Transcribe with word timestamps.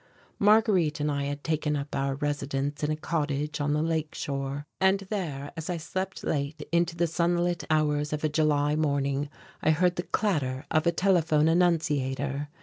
Marguerite 0.39 0.99
and 0.99 1.11
I 1.11 1.25
had 1.25 1.43
taken 1.43 1.75
up 1.75 1.95
our 1.95 2.15
residence 2.15 2.83
in 2.83 2.89
a 2.89 2.95
cottage 2.95 3.61
on 3.61 3.73
the 3.73 3.83
lake 3.83 4.15
shore, 4.15 4.65
and 4.79 5.01
there 5.11 5.51
as 5.55 5.69
I 5.69 5.77
slept 5.77 6.23
late 6.23 6.67
into 6.71 6.95
the 6.95 7.05
sunlit 7.05 7.65
hours 7.69 8.11
of 8.11 8.23
a 8.23 8.27
July 8.29 8.75
morning, 8.75 9.29
I 9.61 9.69
heard 9.69 9.97
the 9.97 10.01
clatter 10.09 10.65
of 10.71 10.87
a 10.87 10.91
telephone 10.91 11.47
annunciator. 11.47 12.49